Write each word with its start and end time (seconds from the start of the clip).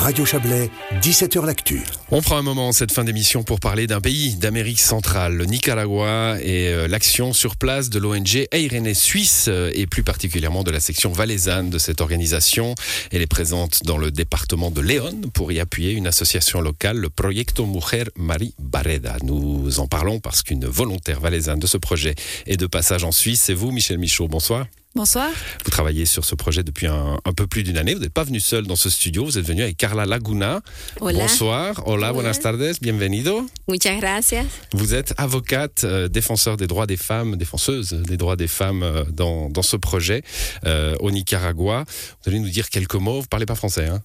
Radio 0.00 0.24
Chablais, 0.24 0.70
17h 1.02 1.44
L'actu. 1.44 1.82
On 2.12 2.22
prend 2.22 2.36
un 2.36 2.42
moment 2.42 2.70
cette 2.70 2.92
fin 2.92 3.02
d'émission 3.02 3.42
pour 3.42 3.58
parler 3.58 3.88
d'un 3.88 4.00
pays 4.00 4.36
d'Amérique 4.36 4.78
centrale, 4.80 5.34
le 5.34 5.44
Nicaragua, 5.44 6.38
et 6.40 6.68
euh, 6.68 6.86
l'action 6.86 7.32
sur 7.32 7.56
place 7.56 7.90
de 7.90 7.98
l'ONG 7.98 8.46
Eirene 8.52 8.94
Suisse, 8.94 9.46
euh, 9.48 9.72
et 9.74 9.86
plus 9.86 10.04
particulièrement 10.04 10.62
de 10.62 10.70
la 10.70 10.78
section 10.78 11.10
valaisanne 11.10 11.68
de 11.70 11.78
cette 11.78 12.00
organisation. 12.00 12.76
Elle 13.10 13.22
est 13.22 13.26
présente 13.26 13.82
dans 13.84 13.98
le 13.98 14.12
département 14.12 14.70
de 14.70 14.80
Léon 14.80 15.20
pour 15.34 15.50
y 15.50 15.58
appuyer 15.58 15.92
une 15.92 16.06
association 16.06 16.60
locale, 16.60 16.96
le 16.96 17.10
Proyecto 17.10 17.66
Mujer 17.66 18.04
Marie 18.16 18.54
Barreda. 18.60 19.16
Nous 19.24 19.80
en 19.80 19.88
parlons 19.88 20.20
parce 20.20 20.42
qu'une 20.42 20.64
volontaire 20.64 21.18
valaisanne 21.20 21.58
de 21.58 21.66
ce 21.66 21.76
projet 21.76 22.14
est 22.46 22.56
de 22.56 22.66
passage 22.66 23.02
en 23.02 23.12
Suisse. 23.12 23.40
C'est 23.40 23.54
vous, 23.54 23.72
Michel 23.72 23.98
Michaud. 23.98 24.28
Bonsoir. 24.28 24.66
Bonsoir. 24.94 25.28
Vous 25.64 25.70
travaillez 25.70 26.06
sur 26.06 26.24
ce 26.24 26.34
projet 26.34 26.62
depuis 26.62 26.86
un, 26.86 27.18
peu 27.36 27.46
plus 27.46 27.62
d'une 27.62 27.76
année. 27.76 27.94
Vous 27.94 28.00
n'êtes 28.00 28.12
pas 28.12 28.24
venu 28.24 28.40
seul 28.40 28.66
dans 28.66 28.74
ce 28.74 28.88
studio. 28.88 29.24
Vous 29.24 29.38
êtes 29.38 29.46
venu 29.46 29.62
avec 29.62 29.76
Carla 29.76 30.06
Laguna. 30.06 30.60
Bonsoir. 30.98 31.86
Hola, 31.86 32.12
buenas 32.12 32.40
tardes. 32.40 32.72
Bienvenido. 32.80 33.46
Muchas 33.68 34.00
gracias. 34.00 34.46
Vous 34.72 34.94
êtes 34.94 35.12
avocate, 35.18 35.84
euh, 35.84 36.08
défenseur 36.08 36.56
des 36.56 36.66
droits 36.66 36.86
des 36.86 36.96
femmes, 36.96 37.36
défenseuse 37.36 37.92
des 37.92 38.16
droits 38.16 38.36
des 38.36 38.48
femmes 38.48 38.82
euh, 38.82 39.04
dans, 39.12 39.50
dans, 39.50 39.62
ce 39.62 39.76
projet 39.76 40.22
euh, 40.64 40.96
au 41.00 41.10
Nicaragua. 41.10 41.84
Vous 41.86 42.30
allez 42.30 42.40
nous 42.40 42.48
dire 42.48 42.70
quelques 42.70 42.94
mots. 42.94 43.20
Vous 43.20 43.28
parlez 43.28 43.46
pas 43.46 43.54
français, 43.54 43.86
hein? 43.86 44.02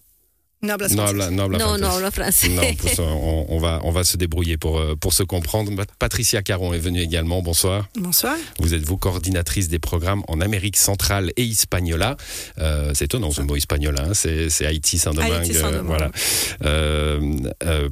Non, 0.63 1.77
non, 1.77 1.99
le 1.99 2.09
français. 2.09 2.49
Non, 2.49 3.45
on, 3.49 3.59
va, 3.59 3.81
on 3.83 3.91
va 3.91 4.03
se 4.03 4.15
débrouiller 4.17 4.57
pour, 4.57 4.79
euh, 4.79 4.95
pour 4.95 5.13
se 5.13 5.23
comprendre. 5.23 5.71
Patricia 5.99 6.41
Caron 6.41 6.73
est 6.73 6.79
venue 6.79 7.01
également. 7.01 7.41
Bonsoir. 7.41 7.87
Bonsoir. 7.95 8.35
Vous 8.59 8.73
êtes 8.73 8.83
vous 8.83 8.97
coordinatrice 8.97 9.67
des 9.67 9.79
programmes 9.79 10.23
en 10.27 10.39
Amérique 10.39 10.77
centrale 10.77 11.31
et 11.35 11.43
Hispaniola. 11.43 12.15
Euh, 12.59 12.91
c'est 12.93 13.05
étonnant 13.05 13.31
ce 13.31 13.41
mot 13.41 13.55
Hispaniola, 13.55 14.05
hein. 14.09 14.13
c'est, 14.13 14.65
Haïti 14.65 14.97
Saint-Domingue. 14.97 15.51
Euh, 15.53 15.81
voilà. 15.83 16.11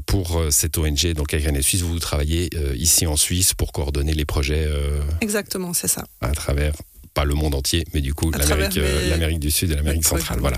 pour 0.05 0.41
cette 0.49 0.77
ONG, 0.77 1.13
donc 1.13 1.33
et 1.33 1.61
Suisse, 1.61 1.81
vous 1.81 1.99
travaillez 1.99 2.49
ici 2.75 3.05
en 3.05 3.17
Suisse 3.17 3.53
pour 3.53 3.71
coordonner 3.71 4.13
les 4.13 4.25
projets. 4.25 4.67
Exactement, 5.19 5.73
c'est 5.73 5.87
ça. 5.87 6.05
À 6.21 6.31
travers 6.31 6.73
pas 7.13 7.25
le 7.25 7.33
monde 7.33 7.55
entier, 7.55 7.85
mais 7.93 8.01
du 8.01 8.13
coup 8.13 8.31
l'Amérique, 8.31 9.39
du 9.39 9.51
Sud 9.51 9.71
et 9.71 9.75
l'Amérique 9.75 10.05
centrale. 10.05 10.39
Voilà. 10.39 10.57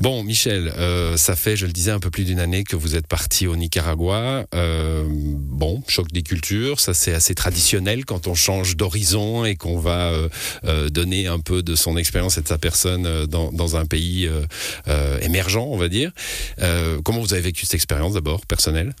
Bon, 0.00 0.22
Michel, 0.22 0.72
euh, 0.78 1.16
ça 1.16 1.36
fait, 1.36 1.56
je 1.56 1.66
le 1.66 1.72
disais, 1.72 1.90
un 1.90 1.98
peu 1.98 2.10
plus 2.10 2.24
d'une 2.24 2.40
année 2.40 2.64
que 2.64 2.76
vous 2.76 2.96
êtes 2.96 3.06
parti 3.06 3.46
au 3.46 3.56
Nicaragua. 3.56 4.46
Euh, 4.54 5.04
bon, 5.08 5.82
choc 5.88 6.10
des 6.12 6.22
cultures, 6.22 6.80
ça 6.80 6.94
c'est 6.94 7.14
assez 7.14 7.34
traditionnel 7.34 8.04
quand 8.04 8.26
on 8.26 8.34
change 8.34 8.76
d'horizon 8.76 9.44
et 9.44 9.56
qu'on 9.56 9.78
va 9.78 10.12
euh, 10.64 10.88
donner 10.88 11.26
un 11.26 11.40
peu 11.40 11.62
de 11.62 11.74
son 11.74 11.96
expérience 11.96 12.38
et 12.38 12.42
de 12.42 12.48
sa 12.48 12.58
personne 12.58 13.26
dans, 13.26 13.52
dans 13.52 13.76
un 13.76 13.86
pays 13.86 14.28
émergent, 15.20 15.66
on 15.68 15.76
va 15.76 15.88
dire. 15.88 16.12
comment 17.04 17.20
vous 17.20 17.32
avez 17.32 17.42
vécu 17.42 17.66
cette 17.66 17.74
expérience 17.74 18.14
d'abord, 18.14 18.46
personnelle? 18.46 18.94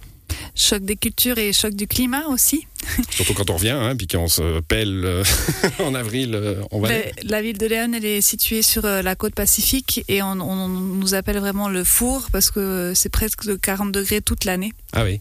Choc 0.54 0.82
des 0.82 0.96
cultures 0.96 1.38
et 1.38 1.52
choc 1.52 1.74
du 1.74 1.86
climat 1.86 2.26
aussi. 2.28 2.66
Surtout 3.10 3.34
quand 3.34 3.50
on 3.50 3.54
revient, 3.54 3.70
hein, 3.70 3.96
puis 3.96 4.06
qu'on 4.06 4.28
se 4.28 4.60
pèle 4.60 5.02
euh, 5.04 5.24
en 5.78 5.94
avril, 5.94 6.34
euh, 6.34 6.62
on 6.70 6.80
va. 6.80 6.88
La 7.22 7.42
ville 7.42 7.58
de 7.58 7.66
Léon, 7.66 7.92
elle 7.94 8.04
est 8.04 8.20
située 8.20 8.62
sur 8.62 8.84
euh, 8.84 9.02
la 9.02 9.14
côte 9.14 9.34
pacifique 9.34 10.04
et 10.08 10.22
on, 10.22 10.34
nous 10.34 11.14
appelle 11.14 11.38
vraiment 11.38 11.68
le 11.68 11.84
four 11.84 12.28
parce 12.32 12.50
que 12.50 12.92
c'est 12.94 13.08
presque 13.08 13.44
de 13.44 13.54
40 13.54 13.92
degrés 13.92 14.20
toute 14.20 14.44
l'année. 14.44 14.72
Ah 14.92 15.04
oui. 15.04 15.20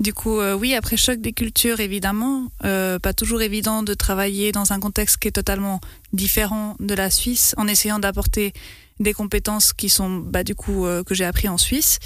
Du 0.00 0.12
coup, 0.14 0.40
oui, 0.40 0.74
après 0.74 0.96
choc 0.96 1.20
des 1.20 1.32
cultures, 1.32 1.80
évidemment, 1.80 2.48
pas 2.60 3.12
toujours 3.16 3.42
évident 3.42 3.82
de 3.82 3.94
travailler 3.94 4.52
dans 4.52 4.72
un 4.72 4.80
contexte 4.80 5.18
qui 5.18 5.28
est 5.28 5.32
totalement 5.32 5.80
différent 6.12 6.76
de 6.80 6.94
la 6.94 7.10
Suisse 7.10 7.54
en 7.56 7.68
essayant 7.68 7.98
d'apporter 7.98 8.52
des 9.00 9.12
compétences 9.12 9.72
qui 9.72 9.88
sont 9.88 10.10
bah, 10.18 10.44
du 10.44 10.54
coup 10.54 10.86
euh, 10.86 11.02
que 11.02 11.14
j'ai 11.14 11.24
appris 11.24 11.48
en 11.48 11.58
Suisse. 11.58 11.98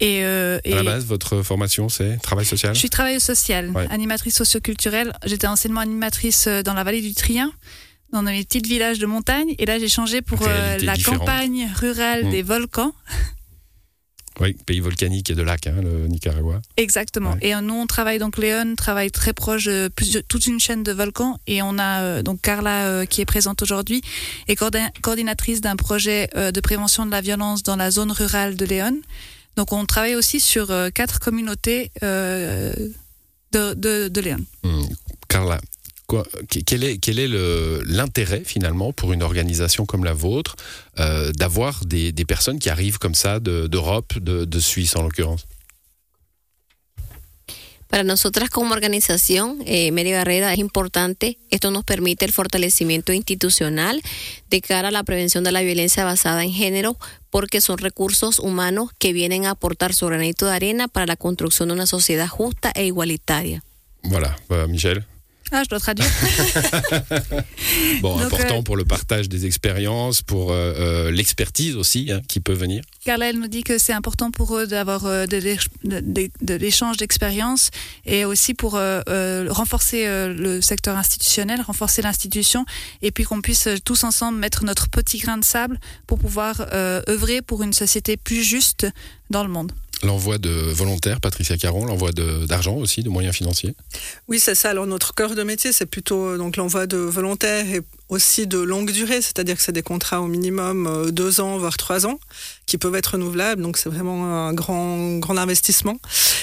Et, 0.00 0.24
euh, 0.24 0.58
à 0.64 0.74
la 0.76 0.82
base, 0.82 1.04
votre 1.04 1.42
formation, 1.42 1.88
c'est 1.88 2.16
travail 2.18 2.44
social 2.44 2.74
Je 2.74 2.78
suis 2.78 2.90
travailleuse 2.90 3.22
sociale, 3.22 3.72
animatrice 3.90 4.36
socioculturelle. 4.36 5.12
J'étais 5.24 5.46
anciennement 5.46 5.80
animatrice 5.80 6.46
euh, 6.46 6.62
dans 6.62 6.74
la 6.74 6.84
vallée 6.84 7.02
du 7.02 7.14
Trien 7.14 7.52
dans 8.12 8.20
les 8.20 8.44
petits 8.44 8.60
villages 8.60 8.98
de 8.98 9.06
montagne. 9.06 9.54
Et 9.58 9.64
là, 9.64 9.78
j'ai 9.78 9.88
changé 9.88 10.20
pour 10.20 10.40
la 10.46 10.98
campagne 10.98 11.70
rurale 11.74 12.26
mmh. 12.26 12.30
des 12.30 12.42
volcans. 12.42 12.92
Oui, 14.42 14.54
pays 14.66 14.80
volcanique 14.80 15.30
et 15.30 15.34
de 15.36 15.42
lacs, 15.42 15.68
hein, 15.68 15.76
le 15.80 16.08
Nicaragua. 16.08 16.60
Exactement. 16.76 17.36
Et 17.40 17.54
nous, 17.54 17.74
on 17.74 17.86
travaille 17.86 18.18
donc 18.18 18.36
Léon 18.38 18.74
travaille 18.74 19.12
très 19.12 19.32
proche 19.32 19.66
de 19.66 19.88
toute 20.28 20.46
une 20.48 20.58
chaîne 20.58 20.82
de 20.82 20.90
volcans. 20.90 21.38
Et 21.46 21.62
on 21.62 21.78
a 21.78 22.02
euh, 22.02 22.22
donc 22.22 22.40
Carla 22.40 22.86
euh, 22.86 23.04
qui 23.06 23.20
est 23.20 23.24
présente 23.24 23.62
aujourd'hui 23.62 24.02
et 24.48 24.56
coordinatrice 24.56 25.60
d'un 25.60 25.76
projet 25.76 26.28
euh, 26.34 26.50
de 26.50 26.60
prévention 26.60 27.06
de 27.06 27.12
la 27.12 27.20
violence 27.20 27.62
dans 27.62 27.76
la 27.76 27.92
zone 27.92 28.10
rurale 28.10 28.56
de 28.56 28.64
Léon. 28.64 29.00
Donc 29.54 29.72
on 29.72 29.86
travaille 29.86 30.16
aussi 30.16 30.40
sur 30.40 30.74
quatre 30.94 31.20
communautés 31.20 31.92
de, 32.00 32.94
de, 33.52 34.08
de 34.08 34.20
Léon. 34.20 34.38
Mmh. 34.64 34.82
Carla, 35.28 35.60
quel 36.66 36.84
est, 36.84 36.98
quel 36.98 37.18
est 37.18 37.28
l'intérêt 37.86 38.42
finalement 38.44 38.92
pour 38.92 39.12
une 39.12 39.22
organisation 39.22 39.86
comme 39.86 40.04
la 40.04 40.12
vôtre 40.12 40.56
euh, 40.98 41.32
d'avoir 41.32 41.84
des, 41.84 42.12
des, 42.12 42.24
personnes 42.24 42.58
qui 42.58 42.70
arrivent 42.70 42.98
comme 42.98 43.14
ça 43.14 43.40
d'Europe, 43.40 44.18
de, 44.18 44.44
de, 44.44 44.60
Suisse 44.60 44.96
en 44.96 45.02
l'occurrence? 45.02 45.44
Para 47.88 48.04
nosotras 48.04 48.48
como 48.48 48.72
organización, 48.72 49.62
eh, 49.66 49.92
Media 49.92 50.16
Barreda, 50.16 50.50
es 50.54 50.58
importante. 50.58 51.36
Esto 51.50 51.70
nos 51.70 51.84
permite 51.84 52.24
el 52.24 52.32
fortalecimiento 52.32 53.12
institucional 53.12 54.00
de 54.48 54.62
cara 54.62 54.88
a 54.88 54.90
la 54.90 55.02
prevención 55.02 55.44
de 55.44 55.52
la 55.52 55.60
violencia 55.60 56.02
basada 56.02 56.42
en 56.42 56.52
género, 56.52 56.96
porque 57.28 57.60
son 57.60 57.76
recursos 57.76 58.38
humanos 58.38 58.92
que 58.98 59.12
vienen 59.12 59.44
a 59.44 59.50
aportar 59.50 59.92
su 59.92 60.06
granito 60.06 60.46
de 60.46 60.54
arena 60.54 60.88
para 60.88 61.04
la 61.04 61.16
construcción 61.16 61.68
de 61.68 61.74
una 61.74 61.86
sociedad 61.86 62.28
justa 62.28 62.72
e 62.74 62.86
igualitaria. 62.86 63.62
Voilà, 64.04 64.36
euh, 64.50 64.66
Michel. 64.68 65.04
Ah, 65.54 65.62
je 65.64 65.68
dois 65.68 65.80
traduire. 65.80 66.08
bon, 68.00 68.18
important 68.18 68.60
euh, 68.60 68.62
pour 68.62 68.74
le 68.74 68.86
partage 68.86 69.28
des 69.28 69.44
expériences, 69.44 70.22
pour 70.22 70.50
euh, 70.50 70.72
euh, 70.78 71.10
l'expertise 71.10 71.76
aussi 71.76 72.10
hein, 72.10 72.22
qui 72.26 72.40
peut 72.40 72.54
venir. 72.54 72.82
Carla, 73.04 73.28
elle 73.28 73.38
nous 73.38 73.48
dit 73.48 73.62
que 73.62 73.76
c'est 73.76 73.92
important 73.92 74.30
pour 74.30 74.56
eux 74.56 74.66
d'avoir 74.66 75.02
de, 75.02 76.56
l'échange 76.56 76.96
d'expériences 76.96 77.70
et 78.06 78.24
aussi 78.24 78.54
pour 78.54 78.72
renforcer 78.72 80.06
le 80.06 80.60
secteur 80.60 80.96
institutionnel, 80.96 81.60
renforcer 81.60 82.00
l'institution 82.00 82.64
et 83.02 83.10
puis 83.10 83.24
qu'on 83.24 83.42
puisse 83.42 83.68
tous 83.84 84.04
ensemble 84.04 84.38
mettre 84.38 84.64
notre 84.64 84.88
petit 84.88 85.18
grain 85.18 85.36
de 85.36 85.44
sable 85.44 85.78
pour 86.06 86.18
pouvoir 86.18 86.64
œuvrer 86.72 87.42
pour 87.42 87.62
une 87.62 87.72
société 87.72 88.16
plus 88.16 88.42
juste 88.42 88.86
dans 89.30 89.42
le 89.42 89.50
monde 89.50 89.72
l'envoi 90.02 90.38
de 90.38 90.50
volontaires, 90.50 91.20
Patricia 91.20 91.56
Caron, 91.56 91.84
l'envoi 91.84 92.10
d'argent 92.12 92.74
aussi, 92.76 93.02
de 93.02 93.08
moyens 93.08 93.34
financiers? 93.34 93.74
Oui, 94.28 94.38
c'est 94.38 94.54
ça. 94.54 94.70
Alors 94.70 94.86
notre 94.86 95.14
cœur 95.14 95.34
de 95.34 95.42
métier, 95.42 95.72
c'est 95.72 95.86
plutôt 95.86 96.26
euh, 96.26 96.38
donc 96.38 96.56
l'envoi 96.56 96.86
de 96.86 96.96
volontaires 96.96 97.66
et 97.72 97.80
aussi 98.12 98.46
de 98.46 98.58
longue 98.58 98.90
durée, 98.92 99.22
c'est-à-dire 99.22 99.56
que 99.56 99.62
c'est 99.62 99.72
des 99.72 99.82
contrats 99.82 100.20
au 100.20 100.26
minimum 100.26 100.86
euh, 100.86 101.10
deux 101.10 101.40
ans, 101.40 101.58
voire 101.58 101.76
trois 101.76 102.06
ans, 102.06 102.20
qui 102.66 102.78
peuvent 102.78 102.94
être 102.94 103.12
renouvelables. 103.12 103.62
Donc 103.62 103.78
c'est 103.78 103.88
vraiment 103.88 104.46
un 104.48 104.52
grand, 104.52 105.18
grand 105.18 105.36
investissement. 105.36 105.98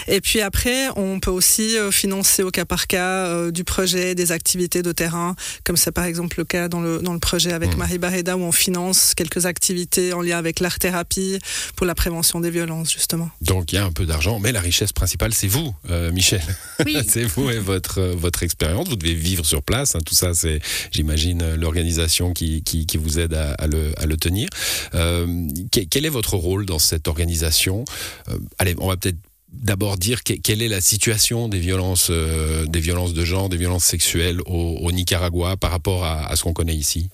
Et 0.08 0.22
puis 0.22 0.42
après, 0.42 0.90
on 0.96 1.20
peut 1.20 1.32
aussi 1.32 1.78
euh, 1.78 1.92
financer 1.92 2.44
au 2.44 2.52
cas 2.52 2.66
par 2.66 2.88
cas 2.88 3.52
du 3.52 3.64
projet, 3.64 4.16
des 4.16 4.32
activités 4.32 4.82
de 4.82 4.92
terrain, 4.92 5.36
comme 5.64 5.78
c'est 5.78 5.92
par 5.92 6.06
exemple 6.06 6.40
le 6.40 6.46
cas 6.46 6.68
dans 6.68 6.82
le, 6.82 7.00
dans 7.00 7.14
le 7.14 7.20
projet 7.20 7.54
avec 7.54 7.76
mmh. 7.76 7.78
Marie 7.78 7.98
Barreda, 7.98 8.38
où 8.38 8.42
on 8.42 8.52
finance 8.52 9.14
quelques 9.16 9.46
activités 9.46 10.14
en 10.14 10.22
lien 10.22 10.38
avec 10.38 10.60
l'art-thérapie 10.60 11.40
pour 11.76 11.86
la 11.86 11.96
prévention 11.96 12.40
des 12.40 12.50
violences, 12.50 12.92
justement. 12.92 13.30
Donc 13.42 13.72
il 13.72 13.76
y 13.76 13.78
a 13.78 13.86
un 13.86 13.92
peu 13.92 14.06
d'argent, 14.06 14.40
mais 14.40 14.52
la 14.52 14.62
richesse 14.62 14.92
principale, 14.92 15.34
c'est 15.34 15.48
vous, 15.48 15.74
euh, 15.90 16.12
Michel. 16.12 16.42
Oui. 16.86 16.98
c'est 17.08 17.24
vous 17.24 17.50
et 17.50 17.60
votre, 17.60 18.00
euh, 18.00 18.16
votre 18.16 18.44
expérience. 18.44 18.88
Vous 18.88 18.96
devez 18.96 19.14
vivre 19.14 19.46
sur 19.46 19.64
place. 19.64 19.96
Hein. 19.96 20.00
Tout 20.06 20.16
ça, 20.16 20.34
c'est, 20.34 20.60
j'imagine, 20.92 21.56
l'organisation 21.60 22.34
qui, 22.34 22.64
qui, 22.64 22.98
vous 22.98 23.20
aide 23.20 23.34
à, 23.34 23.68
le, 23.68 23.92
à 23.98 24.06
le, 24.06 24.18
tenir. 24.18 24.50
Euh, 24.94 25.48
quel 25.72 26.06
est 26.06 26.10
votre 26.10 26.36
rôle 26.36 26.66
dans 26.66 26.80
cette 26.80 27.08
organisation? 27.08 27.86
Euh, 28.30 28.38
Allez, 28.58 28.76
on 28.80 28.88
va 28.88 28.98
peut-être 28.98 29.18
d'abord 29.52 29.98
dire 29.98 30.24
quelle 30.24 30.62
est 30.62 30.68
la 30.68 30.82
situation 30.82 31.48
des 31.48 31.60
violences, 31.60 32.10
euh, 32.12 32.66
des 32.66 32.80
violences 32.80 33.14
de 33.14 33.26
genre, 33.26 33.50
des 33.50 33.58
violences 33.58 33.86
sexuelles 33.86 34.42
au, 34.46 34.92
Nicaragua 34.92 35.58
par 35.58 35.72
rapport 35.72 36.04
à 36.04 36.36
ce 36.36 36.44
qu'on 36.44 36.54
connaît 36.54 36.76
ici? 36.76 37.10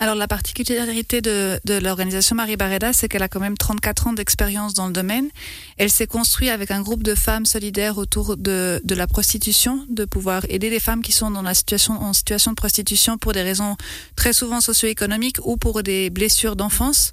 Alors 0.00 0.14
la 0.14 0.26
particularité 0.26 1.20
de, 1.20 1.60
l'organisation 1.68 2.34
Marie 2.34 2.56
Barreda, 2.56 2.94
c'est 2.94 3.06
qu'elle 3.06 3.22
a 3.22 3.28
quand 3.28 3.38
même 3.38 3.58
34 3.58 4.06
ans 4.06 4.12
d'expérience 4.14 4.72
dans 4.72 4.86
le 4.86 4.94
domaine. 4.94 5.28
Elle 5.76 5.90
s'est 5.90 6.06
construite 6.06 6.48
avec 6.48 6.70
un 6.70 6.80
groupe 6.80 7.02
de 7.02 7.14
femmes 7.14 7.44
solidaires 7.44 7.98
autour 7.98 8.38
de, 8.38 8.80
la 8.88 9.06
prostitution, 9.06 9.84
de 9.90 10.06
pouvoir 10.06 10.46
aider 10.48 10.70
les 10.70 10.80
femmes 10.80 11.02
qui 11.02 11.12
sont 11.12 11.30
dans 11.30 11.42
la 11.42 11.52
situation, 11.52 12.00
en 12.00 12.14
situation 12.14 12.52
de 12.52 12.56
prostitution 12.56 13.18
pour 13.18 13.32
des 13.32 13.42
raisons 13.42 13.76
très 14.16 14.32
souvent 14.32 14.62
socio-économiques 14.62 15.36
ou 15.44 15.58
pour 15.58 15.82
des 15.82 16.08
blessures 16.08 16.56
d'enfance. 16.56 17.12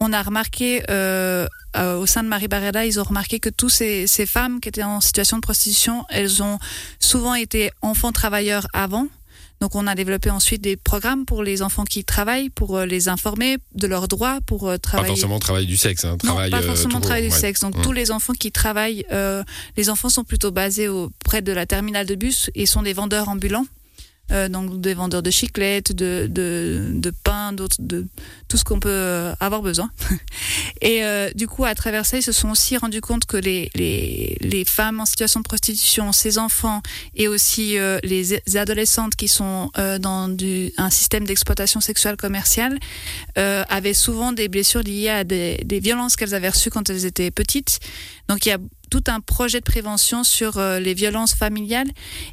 On 0.00 0.14
a 0.14 0.22
remarqué 0.22 0.82
euh, 0.88 1.46
euh, 1.76 1.98
au 1.98 2.06
sein 2.06 2.22
de 2.22 2.28
Marie 2.28 2.48
Barreda, 2.48 2.86
ils 2.86 2.98
ont 2.98 3.04
remarqué 3.04 3.38
que 3.38 3.50
toutes 3.50 3.70
ces, 3.70 4.06
ces 4.06 4.24
femmes 4.24 4.60
qui 4.60 4.70
étaient 4.70 4.82
en 4.82 5.02
situation 5.02 5.36
de 5.36 5.42
prostitution, 5.42 6.06
elles 6.08 6.42
ont 6.42 6.58
souvent 6.98 7.34
été 7.34 7.70
enfants 7.82 8.12
travailleurs 8.12 8.66
avant. 8.72 9.08
Donc 9.60 9.74
on 9.74 9.86
a 9.86 9.94
développé 9.94 10.30
ensuite 10.30 10.60
des 10.60 10.76
programmes 10.76 11.24
pour 11.24 11.42
les 11.42 11.62
enfants 11.62 11.84
qui 11.84 12.04
travaillent, 12.04 12.50
pour 12.50 12.80
les 12.80 13.08
informer 13.08 13.58
de 13.74 13.86
leurs 13.86 14.08
droits, 14.08 14.40
pour 14.46 14.78
travailler. 14.80 15.08
Pas 15.08 15.14
forcément 15.14 15.38
travail 15.38 15.66
du 15.66 15.76
sexe, 15.76 16.04
hein, 16.04 16.16
travail, 16.18 16.50
non, 16.50 16.58
pas 16.58 16.62
forcément 16.62 17.00
travail 17.00 17.28
du 17.28 17.30
sexe. 17.30 17.60
Donc 17.60 17.76
mmh. 17.76 17.82
tous 17.82 17.92
les 17.92 18.10
enfants 18.10 18.34
qui 18.34 18.52
travaillent, 18.52 19.06
les 19.76 19.90
enfants 19.90 20.08
sont 20.08 20.24
plutôt 20.24 20.50
basés 20.50 20.88
auprès 20.88 21.40
de 21.40 21.52
la 21.52 21.66
terminale 21.66 22.06
de 22.06 22.14
bus 22.14 22.50
et 22.54 22.66
sont 22.66 22.82
des 22.82 22.92
vendeurs 22.92 23.28
ambulants. 23.28 23.66
Euh, 24.32 24.48
donc 24.48 24.80
des 24.80 24.94
vendeurs 24.94 25.22
de 25.22 25.30
chiclettes, 25.30 25.92
de, 25.92 26.26
de, 26.30 26.92
de 26.94 27.12
pain, 27.24 27.43
d'autres, 27.52 27.76
de 27.78 28.06
tout 28.48 28.56
ce 28.56 28.64
qu'on 28.64 28.80
peut 28.80 28.88
euh, 28.90 29.34
avoir 29.40 29.62
besoin. 29.62 29.90
Et 30.80 31.04
euh, 31.04 31.30
du 31.34 31.46
coup, 31.46 31.64
à 31.64 31.74
travers 31.74 32.06
ça, 32.06 32.16
ils 32.16 32.22
se 32.22 32.32
sont 32.32 32.50
aussi 32.50 32.76
rendus 32.76 33.00
compte 33.00 33.26
que 33.26 33.36
les, 33.36 33.70
les, 33.74 34.36
les 34.40 34.64
femmes 34.64 35.00
en 35.00 35.06
situation 35.06 35.40
de 35.40 35.44
prostitution, 35.44 36.12
ces 36.12 36.38
enfants 36.38 36.82
et 37.14 37.28
aussi 37.28 37.76
les 38.02 38.56
adolescentes 38.56 39.16
qui 39.16 39.28
sont 39.28 39.70
dans 40.00 40.28
du, 40.28 40.72
un 40.76 40.90
système 40.90 41.24
d'exploitation 41.24 41.80
sexuelle 41.80 42.16
commerciale 42.16 42.78
avaient 43.36 43.94
souvent 43.94 44.32
des 44.32 44.48
blessures 44.48 44.82
liées 44.82 45.08
à 45.08 45.24
des, 45.24 45.60
des 45.64 45.80
violences 45.80 46.16
qu'elles 46.16 46.34
avaient 46.34 46.48
reçues 46.48 46.70
quand 46.70 46.90
elles 46.90 47.04
étaient 47.04 47.30
petites. 47.30 47.80
Donc 48.28 48.46
il 48.46 48.50
y 48.50 48.52
a 48.52 48.58
tout 48.94 49.04
un 49.08 49.18
projet 49.18 49.58
de 49.58 49.64
prévention 49.64 50.22
sur 50.22 50.58
euh, 50.58 50.78
les 50.78 50.94
violences 50.94 51.34
familiales. 51.34 51.90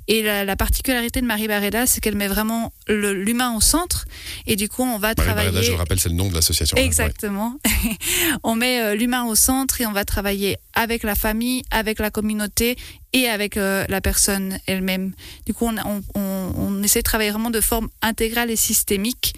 Et 0.08 0.22
la, 0.22 0.56
particularité 0.56 1.20
de 1.20 1.26
Marie 1.26 1.48
Barreda, 1.48 1.88
c'est 1.88 2.02
qu'elle 2.02 2.16
met 2.16 2.28
vraiment 2.28 2.72
l'humain 2.88 3.56
au 3.56 3.62
centre. 3.62 4.06
Et 4.46 4.56
du 4.56 4.70
coup, 4.70 4.84
on 4.84 5.00
va 5.02 5.10
Marie 5.10 5.16
travailler. 5.16 5.64
Je 5.64 5.72
le 5.72 5.78
rappelle, 5.78 6.00
c'est 6.00 6.10
le 6.10 6.16
nom 6.16 6.30
de 6.30 6.34
l'association. 6.34 6.78
Exactement. 6.78 7.60
on 8.44 8.56
met 8.56 8.82
euh, 8.82 8.96
l'humain 8.96 9.26
au 9.26 9.36
centre 9.36 9.82
et 9.82 9.86
on 9.86 9.92
va 9.92 10.06
travailler 10.06 10.58
avec 10.74 11.04
la 11.04 11.16
famille, 11.16 11.64
avec 11.72 12.00
la 12.00 12.10
communauté 12.10 12.78
et 13.12 13.28
avec 13.28 13.58
euh, 13.58 13.86
la 13.90 14.00
personne 14.00 14.58
elle-même. 14.68 15.14
Du 15.46 15.54
coup, 15.54 15.68
on, 15.68 16.02
on, 16.16 16.54
on 16.56 16.84
essaie 16.84 17.00
de 17.00 17.04
travailler 17.04 17.32
vraiment 17.32 17.50
de 17.50 17.62
forme 17.62 17.90
intégrale 18.02 18.50
et 18.50 18.56
systémique. 18.56 19.34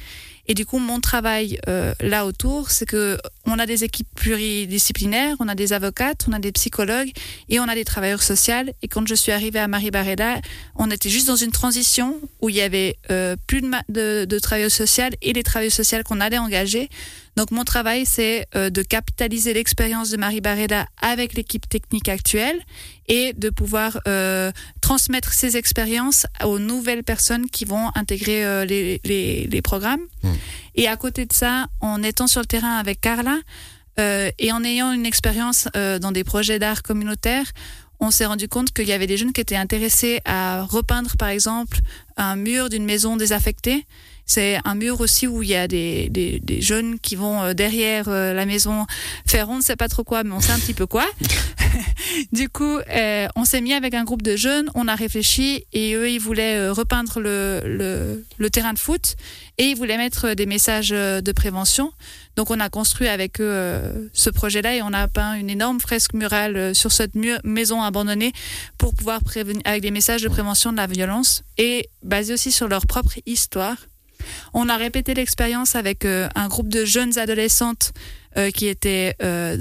Et 0.47 0.53
du 0.53 0.65
coup, 0.65 0.79
mon 0.79 0.99
travail 0.99 1.57
euh, 1.69 1.93
là 2.01 2.25
autour, 2.25 2.69
c'est 2.69 2.85
que 2.85 3.17
on 3.45 3.59
a 3.59 3.65
des 3.65 3.83
équipes 3.83 4.07
pluridisciplinaires, 4.15 5.35
on 5.39 5.47
a 5.47 5.55
des 5.55 5.73
avocates, 5.73 6.25
on 6.27 6.33
a 6.33 6.39
des 6.39 6.51
psychologues 6.51 7.11
et 7.49 7.59
on 7.59 7.63
a 7.63 7.75
des 7.75 7.85
travailleurs 7.85 8.23
sociaux. 8.23 8.43
Et 8.81 8.87
quand 8.87 9.07
je 9.07 9.15
suis 9.15 9.31
arrivée 9.31 9.59
à 9.59 9.67
Marie 9.67 9.91
Barreda, 9.91 10.35
on 10.75 10.91
était 10.91 11.09
juste 11.09 11.27
dans 11.27 11.35
une 11.35 11.51
transition 11.51 12.19
où 12.41 12.49
il 12.49 12.55
y 12.55 12.61
avait 12.61 12.97
euh, 13.09 13.35
plus 13.47 13.61
de, 13.61 13.69
de, 13.89 14.25
de 14.25 14.39
travailleurs 14.39 14.71
sociaux 14.71 15.05
et 15.21 15.33
des 15.33 15.43
travailleurs 15.43 15.73
sociaux 15.73 15.99
qu'on 16.03 16.19
allait 16.19 16.37
engager. 16.37 16.89
Donc 17.35 17.51
mon 17.51 17.63
travail, 17.63 18.05
c'est 18.05 18.45
euh, 18.55 18.69
de 18.69 18.83
capitaliser 18.83 19.53
l'expérience 19.53 20.09
de 20.09 20.17
Marie 20.17 20.41
Barreda 20.41 20.85
avec 21.01 21.33
l'équipe 21.33 21.67
technique 21.67 22.09
actuelle 22.09 22.59
et 23.07 23.33
de 23.33 23.49
pouvoir 23.49 23.99
euh, 24.07 24.51
transmettre 24.81 25.33
ces 25.33 25.57
expériences 25.57 26.27
aux 26.43 26.59
nouvelles 26.59 27.03
personnes 27.03 27.49
qui 27.49 27.65
vont 27.65 27.89
intégrer 27.95 28.45
euh, 28.45 28.65
les, 28.65 29.01
les, 29.03 29.47
les, 29.47 29.61
programmes. 29.61 30.01
Mmh. 30.23 30.29
Et 30.75 30.87
à 30.87 30.95
côté 30.95 31.25
de 31.25 31.33
ça, 31.33 31.67
en 31.81 32.03
étant 32.03 32.27
sur 32.27 32.41
le 32.41 32.47
terrain 32.47 32.77
avec 32.77 33.01
Carla 33.01 33.37
euh, 33.99 34.31
et 34.39 34.51
en 34.51 34.63
ayant 34.63 34.91
une 34.91 35.05
expérience 35.05 35.67
euh, 35.75 35.99
dans 35.99 36.11
des 36.11 36.23
projets 36.23 36.59
d'art 36.59 36.81
communautaire, 36.81 37.45
on 37.99 38.11
s'est 38.11 38.25
rendu 38.25 38.47
compte 38.47 38.73
qu'il 38.73 38.87
y 38.87 38.91
avait 38.91 39.07
des 39.07 39.17
jeunes 39.17 39.33
qui 39.33 39.41
étaient 39.41 39.55
intéressés 39.55 40.19
à 40.25 40.63
repeindre, 40.63 41.15
par 41.17 41.29
exemple, 41.29 41.79
un 42.17 42.35
mur 42.35 42.69
d'une 42.69 42.85
maison 42.85 43.17
désaffectée. 43.17 43.85
C'est 44.25 44.57
un 44.63 44.75
mur 44.75 45.01
aussi 45.01 45.27
où 45.27 45.43
il 45.43 45.49
y 45.49 45.55
a 45.55 45.67
des, 45.67 46.09
des, 46.09 46.39
des 46.39 46.61
jeunes 46.61 46.99
qui 46.99 47.15
vont 47.15 47.41
euh, 47.41 47.53
derrière 47.53 48.07
euh, 48.07 48.33
la 48.33 48.45
maison 48.45 48.85
faire 49.27 49.49
on 49.49 49.57
ne 49.57 49.61
sait 49.61 49.75
pas 49.75 49.89
trop 49.89 50.03
quoi, 50.03 50.23
mais 50.23 50.31
on 50.31 50.39
sait 50.39 50.51
un 50.51 50.59
petit 50.59 50.73
peu 50.73 50.85
quoi. 50.85 51.05
du 52.31 52.47
coup, 52.47 52.77
euh, 52.77 53.27
on 53.35 53.43
s'est 53.45 53.61
mis 53.61 53.73
avec 53.73 53.93
un 53.93 54.03
groupe 54.05 54.21
de 54.21 54.35
jeunes, 54.35 54.69
on 54.75 54.87
a 54.87 54.95
réfléchi 54.95 55.65
et 55.73 55.93
eux, 55.95 56.09
ils 56.09 56.19
voulaient 56.19 56.69
repeindre 56.69 57.19
le, 57.19 57.61
le, 57.65 58.25
le, 58.37 58.49
terrain 58.49 58.73
de 58.73 58.79
foot 58.79 59.15
et 59.57 59.65
ils 59.65 59.75
voulaient 59.75 59.97
mettre 59.97 60.33
des 60.33 60.45
messages 60.45 60.89
de 60.89 61.31
prévention. 61.31 61.91
Donc 62.35 62.49
on 62.49 62.59
a 62.59 62.69
construit 62.69 63.07
avec 63.07 63.41
eux 63.41 64.09
ce 64.13 64.29
projet-là 64.29 64.75
et 64.75 64.81
on 64.81 64.93
a 64.93 65.07
peint 65.07 65.35
une 65.35 65.49
énorme 65.49 65.79
fresque 65.79 66.13
murale 66.13 66.73
sur 66.73 66.91
cette 66.91 67.13
maison 67.43 67.81
abandonnée 67.81 68.33
pour 68.77 68.95
pouvoir 68.95 69.21
prévenir 69.21 69.61
avec 69.65 69.81
des 69.81 69.91
messages 69.91 70.23
de 70.23 70.29
prévention 70.29 70.71
de 70.71 70.77
la 70.77 70.87
violence 70.87 71.43
et 71.57 71.89
basé 72.01 72.33
aussi 72.33 72.51
sur 72.51 72.67
leur 72.67 72.87
propre 72.87 73.13
histoire. 73.25 73.77
On 74.53 74.69
a 74.69 74.77
répété 74.77 75.13
l'expérience 75.13 75.75
avec 75.75 76.05
euh, 76.05 76.27
un 76.35 76.47
groupe 76.47 76.69
de 76.69 76.85
jeunes 76.85 77.17
adolescentes 77.17 77.93
euh, 78.37 78.51
qui 78.51 78.67
étaient 78.67 79.15
euh, 79.21 79.57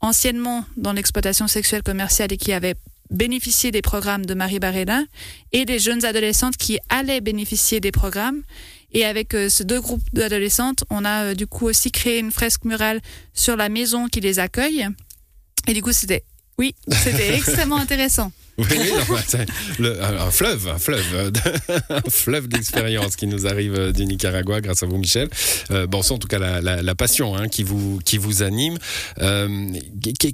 anciennement 0.00 0.64
dans 0.76 0.92
l'exploitation 0.92 1.48
sexuelle 1.48 1.82
commerciale 1.82 2.32
et 2.32 2.36
qui 2.36 2.52
avaient 2.52 2.74
bénéficié 3.10 3.70
des 3.70 3.82
programmes 3.82 4.24
de 4.24 4.34
Marie 4.34 4.58
Barreda 4.58 5.02
et 5.52 5.64
des 5.64 5.78
jeunes 5.78 6.04
adolescentes 6.04 6.56
qui 6.56 6.78
allaient 6.88 7.20
bénéficier 7.20 7.80
des 7.80 7.92
programmes. 7.92 8.42
Et 8.94 9.04
avec 9.04 9.34
ces 9.48 9.64
deux 9.64 9.80
groupes 9.80 10.02
d'adolescentes, 10.12 10.84
on 10.90 11.04
a 11.04 11.34
du 11.34 11.46
coup 11.46 11.66
aussi 11.66 11.90
créé 11.90 12.18
une 12.18 12.30
fresque 12.30 12.64
murale 12.64 13.00
sur 13.32 13.56
la 13.56 13.68
maison 13.70 14.06
qui 14.08 14.20
les 14.20 14.38
accueille. 14.38 14.86
Et 15.66 15.74
du 15.74 15.82
coup, 15.82 15.92
c'était, 15.92 16.24
oui, 16.58 16.74
c'était 16.90 17.34
extrêmement 17.36 17.76
intéressant. 17.76 18.32
Oui, 18.58 18.66
le, 19.78 20.02
un 20.02 20.30
fleuve, 20.30 20.68
un 20.68 20.78
fleuve, 20.78 21.32
un 21.88 22.10
fleuve 22.10 22.48
d'expérience 22.48 23.16
qui 23.16 23.26
nous 23.26 23.46
arrive 23.46 23.74
euh, 23.74 23.92
du 23.92 24.04
Nicaragua 24.04 24.60
grâce 24.60 24.82
à 24.82 24.86
vous, 24.86 24.98
Michel. 24.98 25.30
Euh, 25.70 25.86
bon, 25.86 26.02
c'est 26.02 26.12
en 26.12 26.18
tout 26.18 26.28
cas 26.28 26.38
la, 26.38 26.94
passion 26.94 27.34
hein, 27.34 27.48
qui 27.48 27.62
vous 27.62 28.42
anime. 28.42 28.78
Euh, 29.20 29.72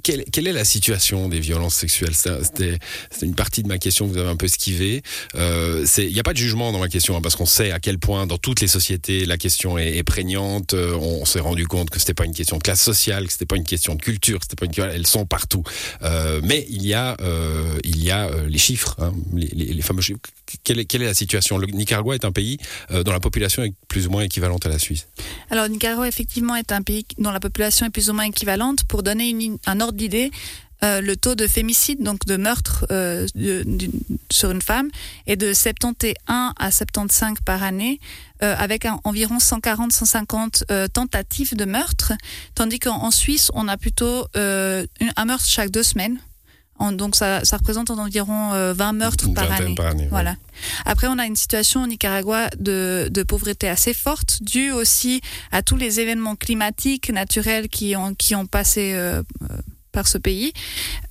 quelle, 0.03 0.47
est 0.47 0.53
la 0.53 0.65
situation 0.65 1.29
des 1.29 1.39
violences 1.39 1.75
sexuelles? 1.75 2.13
C'était 2.13 2.77
une 3.21 3.35
partie 3.35 3.63
de 3.63 3.67
ma 3.67 3.77
question 3.77 4.07
que 4.07 4.13
vous 4.13 4.17
avez 4.17 4.29
un 4.29 4.35
peu 4.35 4.45
esquivée. 4.45 5.01
Euh, 5.35 5.85
il 5.97 6.13
n'y 6.13 6.19
a 6.19 6.23
pas 6.23 6.33
de 6.33 6.37
jugement 6.37 6.71
dans 6.71 6.79
ma 6.79 6.89
question 6.89 7.15
hein, 7.15 7.21
parce 7.21 7.35
qu'on 7.35 7.45
sait 7.45 7.71
à 7.71 7.79
quel 7.79 7.99
point 7.99 8.27
dans 8.27 8.37
toutes 8.37 8.61
les 8.61 8.67
sociétés 8.67 9.25
la 9.25 9.37
question 9.37 9.77
est, 9.77 10.03
prégnante. 10.03 10.73
Euh, 10.73 10.95
on, 10.95 11.25
s'est 11.25 11.39
rendu 11.39 11.67
compte 11.67 11.89
que 11.89 11.99
c'était 11.99 12.13
pas 12.13 12.25
une 12.25 12.33
question 12.33 12.57
de 12.57 12.63
classe 12.63 12.81
sociale, 12.81 13.27
que 13.27 13.31
c'était 13.31 13.45
pas 13.45 13.57
une 13.57 13.65
question 13.65 13.95
de 13.95 14.01
culture, 14.01 14.39
une 14.61 14.83
elles 14.83 15.07
sont 15.07 15.25
partout. 15.25 15.63
mais 16.43 16.65
il 16.69 16.85
y 16.85 16.93
a 16.93 17.15
il 17.83 18.03
y 18.03 18.08
a 18.08 18.08
y 18.09 18.11
a 18.11 18.25
euh, 18.25 18.47
les 18.47 18.57
chiffres, 18.57 18.95
hein, 18.99 19.13
les, 19.33 19.81
fameux 19.81 20.01
chiffres. 20.01 20.19
Quelle 20.63 20.79
est, 20.79 20.97
la 20.97 21.13
situation? 21.13 21.57
Le 21.57 21.67
Nicaragua 21.67 22.15
est 22.15 22.25
un 22.25 22.31
pays 22.31 22.57
euh, 22.91 23.03
dont 23.03 23.11
la 23.11 23.19
population 23.19 23.63
est 23.63 23.73
plus 23.87 24.07
ou 24.07 24.11
moins 24.11 24.23
équivalente 24.23 24.65
à 24.65 24.69
la 24.69 24.79
Suisse. 24.79 25.07
Alors, 25.49 25.65
le 25.65 25.71
Nicaragua, 25.71 26.07
effectivement, 26.07 26.55
est 26.55 26.71
un 26.71 26.81
pays 26.81 27.05
dont 27.17 27.31
la 27.31 27.39
population 27.39 27.85
est 27.85 27.91
plus 27.91 28.09
ou 28.09 28.13
moins 28.13 28.25
équivalente. 28.25 28.83
Pour 28.85 29.03
donner 29.03 29.29
une, 29.29 29.57
un 29.65 29.79
ordre 29.79 29.97
d'idée, 29.97 30.31
euh, 30.83 31.01
le 31.01 31.17
taux 31.17 31.35
de 31.35 31.45
fémicide, 31.45 32.01
donc 32.03 32.25
de 32.25 32.37
meurtre 32.37 32.85
sur 34.31 34.51
une 34.51 34.61
femme, 34.61 34.89
est 35.27 35.35
de 35.35 35.53
71 35.53 36.13
à 36.27 36.71
75 36.71 37.37
par 37.45 37.63
année, 37.63 37.99
avec 38.39 38.87
environ 39.03 39.37
140-150 39.37 40.63
euh, 40.71 40.87
tentatives 40.87 41.55
de 41.55 41.65
meurtre, 41.65 42.13
tandis 42.55 42.79
qu'en 42.79 43.11
Suisse, 43.11 43.51
on 43.53 43.67
a 43.67 43.77
plutôt 43.77 44.25
euh, 44.37 44.85
un 45.17 45.25
meurtre 45.25 45.45
chaque 45.45 45.71
deux 45.71 45.83
semaines 45.83 46.19
donc 46.91 47.15
ça, 47.15 47.43
ça, 47.43 47.57
représente 47.57 47.89
environ 47.91 48.51
20 48.51 48.55
euh, 48.55 48.91
meurtres 48.93 49.33
par 49.33 49.51
année. 49.51 49.75
par 49.75 49.87
année. 49.87 50.07
Voilà. 50.09 50.35
Après, 50.85 51.07
on 51.07 51.17
a 51.19 51.25
une 51.25 51.35
situation 51.35 51.83
au 51.83 51.87
Nicaragua 51.87 52.49
de, 52.57 53.09
de, 53.11 53.23
pauvreté 53.23 53.67
assez 53.67 53.93
forte, 53.93 54.41
due 54.41 54.71
aussi 54.71 55.21
à 55.51 55.61
tous 55.61 55.75
les 55.75 55.99
événements 55.99 56.35
climatiques, 56.35 57.11
naturels 57.11 57.69
qui 57.69 57.95
ont, 57.95 58.13
qui 58.13 58.35
ont 58.35 58.45
passé 58.45 58.93
euh, 58.93 59.21
par 59.91 60.07
ce 60.07 60.17
pays. 60.17 60.53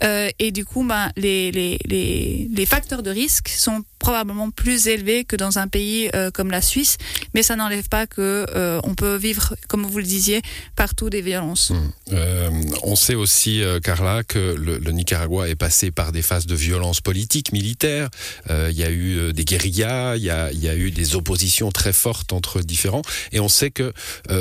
Euh, 0.03 0.31
et 0.39 0.51
du 0.51 0.65
coup, 0.65 0.85
ben, 0.85 1.11
les, 1.17 1.51
les, 1.53 1.79
les, 1.85 2.49
les 2.53 2.67
facteurs 2.67 3.03
de 3.03 3.11
risque 3.11 3.49
sont 3.49 3.83
probablement 3.99 4.51
plus 4.51 4.87
élevé 4.87 5.25
que 5.25 5.37
dans 5.37 5.59
un 5.59 5.69
pays 5.69 6.09
euh, 6.15 6.31
comme 6.31 6.51
la 6.51 6.63
Suisse, 6.63 6.99
mais 7.35 7.43
ça 7.43 7.57
n'enlève 7.57 7.89
pas 7.89 8.07
que 8.07 8.47
euh, 8.55 8.81
on 8.85 8.95
peut 8.95 9.17
vivre, 9.17 9.55
comme 9.69 9.85
vous 9.85 9.99
le 9.99 10.05
disiez, 10.05 10.41
partout 10.77 11.11
des 11.11 11.21
violences. 11.21 11.71
Mmh. 11.71 11.93
Euh, 12.13 12.51
on 12.85 12.97
sait 12.97 13.15
aussi, 13.15 13.63
Carla, 13.83 14.23
que 14.23 14.55
le, 14.55 14.79
Nicaragua 14.93 15.49
est 15.49 15.57
passé 15.57 15.91
par 15.91 16.13
des 16.13 16.23
phases 16.23 16.47
de 16.47 16.55
violence 16.55 17.01
politique, 17.01 17.53
militaire. 17.53 18.09
Il 18.49 18.77
y 18.77 18.85
a 18.85 18.91
eu 18.91 19.33
des 19.33 19.45
guérillas, 19.45 20.17
il 20.17 20.23
y 20.23 20.31
a, 20.31 20.51
y 20.53 20.69
a, 20.69 20.75
eu 20.75 20.91
des 20.91 21.15
oppositions 21.15 21.71
très 21.71 21.93
fortes 21.93 22.33
entre 22.33 22.61
différents, 22.61 23.03
et 23.33 23.41
on 23.41 23.49
sait 23.49 23.71
que 23.71 23.93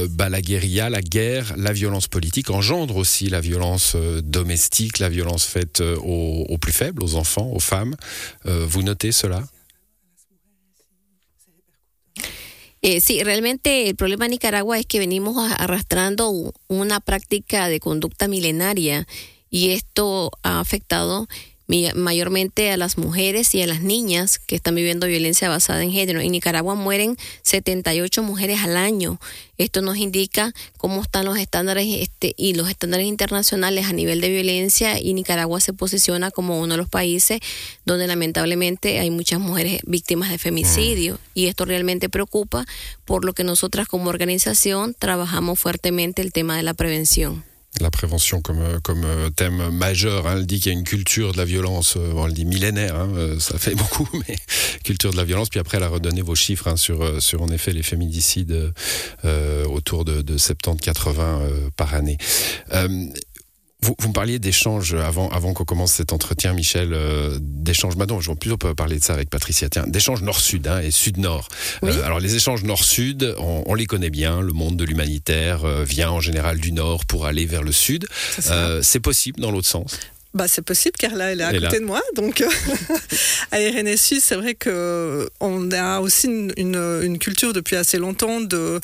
bah, 0.10 0.30
la 0.30 0.42
guérilla, 0.42 0.90
la 0.90 1.02
guerre, 1.02 1.54
la 1.58 1.74
violence 1.74 2.08
politique 2.08 2.50
engendre 2.50 2.96
aussi 2.96 3.30
la 3.30 3.42
violence 3.42 3.96
domestique, 4.38 5.00
la 5.00 5.10
violence 5.10 5.46
faite 5.46 5.82
aux, 5.82 6.46
aux, 6.48 6.58
plus 6.58 6.72
faibles, 6.72 7.04
aux 7.04 7.16
enfants, 7.16 7.50
aux 7.54 7.60
femmes. 7.60 7.96
vous 8.46 8.84
notez 8.84 9.12
cela? 9.12 9.44
Eh, 12.82 13.02
sí, 13.02 13.24
realmente 13.24 13.90
el 13.90 13.96
problema 13.96 14.26
en 14.26 14.32
Nicaragua 14.32 14.78
es 14.78 14.86
que 14.86 15.00
venimos 15.00 15.36
arrastrando 15.58 16.54
una 16.68 17.00
práctica 17.00 17.70
de 17.70 17.80
conducta 17.80 18.28
milenaria 18.28 19.08
y 19.50 19.72
esto 19.72 20.32
ha 20.44 20.60
afectado 20.60 21.28
mayormente 21.68 22.72
a 22.72 22.78
las 22.78 22.98
mujeres 22.98 23.54
y 23.54 23.62
a 23.62 23.68
las 23.68 23.82
niñas 23.82 24.40
que 24.40 24.56
están 24.56 24.76
viviendo 24.76 25.06
violencia 25.06 25.50
basada 25.50 25.84
en 25.84 25.92
género. 25.92 26.22
En 26.22 26.32
Nicaragua 26.32 26.76
mueren 26.76 27.18
78 27.44 28.24
mujeres 28.24 28.62
al 28.62 28.78
año. 28.78 29.20
Esto 29.58 29.82
nos 29.82 29.98
indica 29.98 30.54
cómo 30.78 31.02
están 31.02 31.26
los 31.26 31.38
estándares 31.38 31.88
este, 32.00 32.34
y 32.38 32.54
los 32.54 32.70
estándares 32.70 33.08
internacionales 33.08 33.88
a 33.88 33.94
nivel 33.94 34.22
de 34.22 34.30
violencia 34.30 35.00
y 35.00 35.14
Nicaragua 35.14 35.60
se 35.60 35.74
posiciona 35.74 36.32
como 36.32 36.60
uno 36.60 36.76
de 36.76 36.78
los 36.78 36.90
países 36.90 37.40
donde 37.86 38.08
lamentablemente 38.08 39.00
hay 39.00 39.10
muchas 39.10 39.40
mujeres 39.40 39.82
víctimas 39.86 40.30
de 40.30 40.38
femicidio 40.38 41.20
y 41.34 41.48
esto 41.48 41.66
realmente 41.66 42.08
preocupa 42.08 42.66
por 43.04 43.26
lo 43.26 43.34
que 43.34 43.44
nosotras 43.44 43.88
como 43.88 44.10
organización 44.10 44.96
trabajamos 44.98 45.60
fuertemente 45.60 46.22
el 46.22 46.32
tema 46.32 46.56
de 46.56 46.64
la 46.64 46.74
prevención. 46.74 47.44
La 47.84 47.92
prévention 47.92 48.42
comme, 48.42 48.80
comme 48.84 49.06
thème 49.36 49.70
majeur. 49.70 50.28
Hein. 50.28 50.36
Elle 50.38 50.46
dit 50.46 50.60
qu'il 50.60 50.72
y 50.72 50.76
a 50.76 50.78
une 50.78 50.86
culture 50.86 51.32
de 51.32 51.38
la 51.38 51.46
violence, 51.46 51.96
euh, 51.98 52.14
on 52.16 52.28
le 52.28 52.34
dit 52.34 52.46
millénaire, 52.46 52.96
hein, 52.96 53.10
euh, 53.16 53.40
ça 53.40 53.58
fait 53.58 53.76
beaucoup, 53.76 54.08
mais 54.28 54.36
culture 54.84 55.12
de 55.12 55.18
la 55.18 55.24
violence. 55.24 55.50
Puis 55.50 55.60
après, 55.60 55.78
elle 55.78 55.84
a 55.84 55.88
redonné 55.88 56.22
vos 56.22 56.36
chiffres 56.36 56.68
hein, 56.68 56.78
sur, 56.78 57.02
euh, 57.02 57.20
sur, 57.20 57.42
en 57.42 57.50
effet, 57.50 57.72
les 57.72 57.84
féminicides 57.84 58.74
autour 59.70 60.06
de, 60.06 60.22
de 60.22 60.38
70-80 60.38 61.72
par 61.76 61.94
année. 61.94 62.18
Vous, 63.82 63.96
vous, 64.00 64.08
me 64.08 64.14
parliez 64.14 64.40
d'échanges 64.40 64.96
avant, 64.96 65.30
avant 65.30 65.54
qu'on 65.54 65.64
commence 65.64 65.94
cet 65.94 66.12
entretien, 66.12 66.54
Michel, 66.54 66.94
euh, 66.94 67.38
d'échanges, 67.40 67.96
maintenant, 67.96 68.20
je 68.20 68.32
vais 68.32 68.36
plutôt 68.36 68.58
parler 68.58 68.98
de 68.98 69.04
ça 69.04 69.14
avec 69.14 69.30
Patricia, 69.30 69.70
tiens, 69.70 69.86
d'échanges 69.86 70.24
nord-sud 70.24 70.68
hein, 70.68 70.80
et 70.82 70.90
sud-nord. 70.90 71.48
Euh, 71.84 72.04
alors 72.04 72.20
les 72.20 72.36
échanges 72.36 72.64
nord-sud, 72.64 73.36
on, 73.38 73.64
on, 73.68 73.76
les 73.76 73.86
connaît 73.86 74.10
bien, 74.10 74.42
le 74.42 74.52
monde 74.52 74.78
de 74.78 74.84
l'humanitaire 74.84 75.64
euh, 75.64 75.84
vient 75.84 76.10
en 76.10 76.20
général 76.20 76.60
du 76.60 76.72
nord 76.72 77.06
pour 77.06 77.28
aller 77.28 77.46
vers 77.46 77.62
le 77.62 77.72
sud. 77.72 78.08
Euh, 78.48 78.82
c'est 78.82 79.00
possible 79.00 79.40
dans 79.40 79.52
l'autre 79.52 79.68
sens? 79.68 80.00
Bah, 80.34 80.48
c'est 80.48 80.62
possible 80.62 80.96
car 80.98 81.16
là 81.16 81.32
elle 81.32 81.42
est 81.42 81.44
à 81.44 81.60
côté 81.60 81.80
de 81.80 81.86
moi. 81.86 82.02
Donc 82.16 82.42
à 83.52 83.58
RNSU, 83.58 83.98
Suisse, 83.98 84.24
c'est 84.24 84.36
vrai 84.36 84.56
que 84.56 85.30
on 85.40 85.72
a 85.72 86.00
aussi 86.00 86.28
une, 86.28 86.54
une, 86.58 87.02
une, 87.04 87.20
culture 87.20 87.54
depuis 87.54 87.76
assez 87.76 87.98
longtemps 87.98 88.42
de 88.42 88.80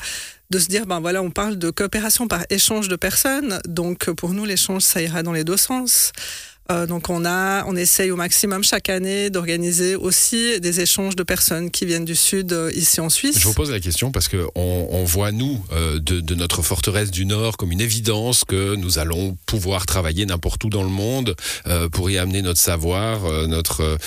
de 0.50 0.58
se 0.58 0.68
dire, 0.68 0.86
ben 0.86 1.00
voilà, 1.00 1.22
on 1.22 1.30
parle 1.30 1.58
de 1.58 1.70
coopération 1.70 2.28
par 2.28 2.44
échange 2.50 2.88
de 2.88 2.96
personnes, 2.96 3.60
donc 3.66 4.10
pour 4.12 4.30
nous, 4.30 4.44
l'échange, 4.44 4.82
ça 4.82 5.02
ira 5.02 5.22
dans 5.22 5.32
les 5.32 5.42
deux 5.42 5.56
sens. 5.56 6.12
Euh, 6.72 6.86
donc 6.86 7.10
on 7.10 7.26
a, 7.26 7.64
on 7.66 7.76
essaye 7.76 8.10
au 8.10 8.16
maximum 8.16 8.64
chaque 8.64 8.88
année 8.88 9.28
d'organiser 9.28 9.96
aussi 9.96 10.60
des 10.60 10.80
échanges 10.80 11.14
de 11.14 11.22
personnes 11.22 11.70
qui 11.70 11.84
viennent 11.84 12.06
du 12.06 12.16
sud 12.16 12.52
euh, 12.54 12.72
ici 12.74 13.02
en 13.02 13.10
Suisse. 13.10 13.38
Je 13.38 13.46
vous 13.46 13.52
pose 13.52 13.70
la 13.70 13.80
question 13.80 14.10
parce 14.10 14.28
que 14.28 14.46
on, 14.54 14.88
on 14.90 15.04
voit 15.04 15.30
nous 15.30 15.62
euh, 15.72 16.00
de, 16.00 16.20
de, 16.20 16.34
notre 16.34 16.62
forteresse 16.62 17.10
du 17.10 17.26
Nord 17.26 17.58
comme 17.58 17.70
une 17.70 17.82
évidence 17.82 18.44
que 18.44 18.76
nous 18.76 18.98
allons 18.98 19.36
pouvoir 19.44 19.84
travailler 19.84 20.24
n'importe 20.24 20.64
où 20.64 20.70
dans 20.70 20.82
le 20.82 20.88
monde 20.88 21.36
pour 21.92 22.10
y 22.10 22.18
amener 22.18 22.42
notre 22.42 22.60
savoir, 22.60 23.46
notre 23.46 23.98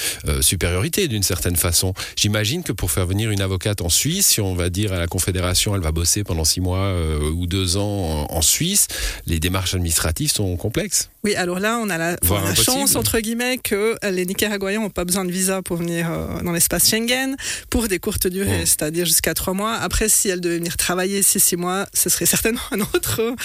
supériorité 0.42 1.08
d'une 1.08 1.24
certaine 1.24 1.56
façon. 1.56 1.94
J'imagine 2.16 2.64
que 2.64 2.72
pour 2.72 2.92
faire 2.92 3.06
venir 3.06 3.32
une 3.32 3.42
avocate 3.42 3.82
en 3.82 3.90
Suisse, 3.90 4.28
si 4.28 4.42
on 4.42 4.56
va 4.56 4.70
dire 4.70 4.94
à 4.94 5.00
la 5.00 5.08
Confédération, 5.08 5.76
elle 5.76 5.82
va 5.82 5.92
bosser 5.92 6.24
pendant 6.24 6.44
six 6.44 6.62
mois 6.62 6.94
ou 7.34 7.48
deux 7.48 7.78
ans 7.78 8.28
en, 8.30 8.36
en, 8.36 8.42
Suisse, 8.42 8.88
les 9.26 9.40
démarches 9.40 9.74
administratives 9.74 10.32
sont 10.32 10.56
complexes. 10.58 11.10
Oui, 11.24 11.36
alors 11.36 11.60
là, 11.60 11.80
on 11.82 11.90
a 11.90 11.98
la, 11.98 12.18
la 12.50 12.56
chance, 12.56 12.96
entre 12.96 13.20
guillemets, 13.20 13.58
que 13.58 13.96
les 14.10 14.26
Nicaraguayens 14.26 14.82
n'ont 14.82 14.90
pas 14.90 15.06
besoin 15.06 15.26
de 15.26 15.32
visa 15.32 15.62
pour 15.62 15.78
venir 15.78 16.12
euh, 16.12 16.42
dans 16.44 16.52
l'espace 16.52 16.90
Schengen 16.90 17.36
pour 17.70 17.88
des 17.88 18.00
courtes 18.00 18.28
durées, 18.28 18.66
c'est-à-dire 18.66 19.06
jusqu'à 19.06 19.34
trois 19.34 19.54
mois. 19.54 19.74
Après, 19.74 20.10
si 20.10 20.30
elle 20.30 20.42
devait 20.42 20.58
venir 20.58 20.78
travailler 20.78 21.22
six, 21.22 21.40
six 21.40 21.56
mois, 21.56 21.88
ce 21.94 22.10
serait 22.10 22.26
certainement 22.26 22.62
un 22.72 22.82
autre, 22.82 23.36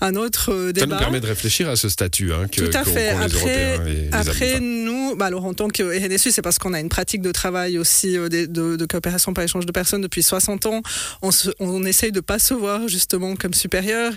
un 0.00 0.14
autre 0.16 0.72
débat. 0.72 0.80
Ça 0.80 0.86
nous 0.86 0.98
permet 0.98 1.20
de 1.20 1.26
réfléchir 1.26 1.68
à 1.68 1.76
ce 1.76 1.88
statut 1.88 2.32
hein, 2.32 2.46
que, 2.48 2.62
Tout 2.62 2.76
à 2.76 2.84
fait. 2.84 3.10
après, 3.10 3.78
les, 3.84 3.94
les 3.94 4.10
après 4.12 4.60
nous, 4.60 5.16
bah 5.16 5.26
alors 5.26 5.44
en 5.44 5.54
tant 5.54 5.68
que 5.68 5.82
RNSU, 5.82 6.30
c'est 6.30 6.42
parce 6.42 6.58
qu'on 6.58 6.74
a 6.74 6.80
une 6.80 6.88
pratique 6.88 7.22
de 7.22 7.32
travail 7.32 7.78
aussi 7.78 8.12
de, 8.12 8.28
de, 8.28 8.76
de, 8.76 8.86
coopération 8.86 9.32
par 9.32 9.44
échange 9.44 9.66
de 9.66 9.72
personnes 9.72 10.00
depuis 10.00 10.22
60 10.22 10.66
ans. 10.66 10.82
On, 11.22 11.30
se, 11.30 11.50
on 11.58 11.84
essaye 11.84 12.12
de 12.12 12.20
pas 12.20 12.38
se 12.38 12.54
voir 12.54 12.88
justement 12.88 13.36
comme 13.36 13.54
supérieur 13.54 14.12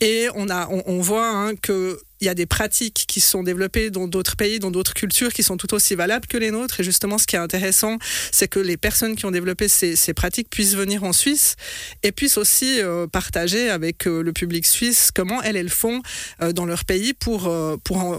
et 0.00 0.28
on 0.34 0.48
a, 0.48 0.68
on, 0.70 0.82
on 0.86 1.00
voit 1.00 1.28
hein, 1.28 1.54
que 1.56 1.98
il 2.26 2.28
y 2.28 2.30
a 2.30 2.34
des 2.34 2.46
pratiques 2.46 3.04
qui 3.06 3.20
sont 3.20 3.44
développées 3.44 3.90
dans 3.90 4.08
d'autres 4.08 4.34
pays, 4.34 4.58
dans 4.58 4.72
d'autres 4.72 4.94
cultures, 4.94 5.32
qui 5.32 5.44
sont 5.44 5.56
tout 5.56 5.72
aussi 5.74 5.94
valables 5.94 6.26
que 6.26 6.36
les 6.36 6.50
nôtres. 6.50 6.80
Et 6.80 6.82
justement, 6.82 7.18
ce 7.18 7.26
qui 7.26 7.36
est 7.36 7.38
intéressant, 7.38 7.98
c'est 8.32 8.48
que 8.48 8.58
les 8.58 8.76
personnes 8.76 9.14
qui 9.14 9.26
ont 9.26 9.30
développé 9.30 9.68
ces, 9.68 9.94
ces, 9.94 10.12
pratiques 10.12 10.50
puissent 10.50 10.74
venir 10.74 11.04
en 11.04 11.12
Suisse 11.12 11.54
et 12.02 12.10
puissent 12.10 12.36
aussi 12.36 12.80
euh, 12.80 13.06
partager 13.06 13.70
avec 13.70 14.08
euh, 14.08 14.24
le 14.24 14.32
public 14.32 14.66
suisse 14.66 15.10
comment 15.14 15.40
elles, 15.42 15.56
elles 15.56 15.68
font 15.68 16.02
euh, 16.42 16.50
dans 16.50 16.66
leur 16.66 16.84
pays 16.84 17.12
pour, 17.14 17.48
pour 17.84 18.16